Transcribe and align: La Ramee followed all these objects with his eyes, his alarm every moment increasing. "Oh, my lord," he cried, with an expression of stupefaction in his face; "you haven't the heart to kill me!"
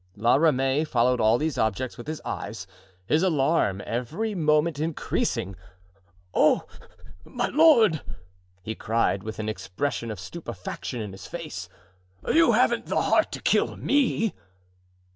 La 0.15 0.33
Ramee 0.35 0.83
followed 0.83 1.21
all 1.21 1.37
these 1.37 1.59
objects 1.59 1.95
with 1.95 2.07
his 2.07 2.19
eyes, 2.25 2.65
his 3.05 3.21
alarm 3.21 3.83
every 3.85 4.33
moment 4.33 4.79
increasing. 4.79 5.55
"Oh, 6.33 6.65
my 7.23 7.49
lord," 7.49 8.01
he 8.63 8.73
cried, 8.73 9.21
with 9.21 9.37
an 9.37 9.47
expression 9.47 10.09
of 10.09 10.19
stupefaction 10.19 11.01
in 11.01 11.11
his 11.11 11.27
face; 11.27 11.69
"you 12.27 12.53
haven't 12.53 12.87
the 12.87 12.99
heart 13.03 13.31
to 13.33 13.41
kill 13.43 13.77
me!" 13.77 14.33